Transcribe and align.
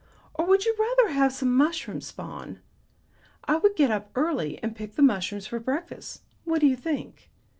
Or 0.33 0.47
would 0.47 0.65
you 0.65 0.75
rather 0.79 1.13
have 1.13 1.31
some 1.31 1.55
mushroom 1.55 2.01
spawn? 2.01 2.59
I 3.43 3.57
would 3.57 3.75
get 3.75 3.91
up 3.91 4.09
early 4.15 4.57
and 4.63 4.75
pick 4.75 4.95
the 4.95 5.03
mushrooms 5.03 5.45
for 5.45 5.59
breakfast. 5.59 6.23
What 6.43 6.59
do 6.61 6.65
you 6.65 6.75
think?" 6.75 7.29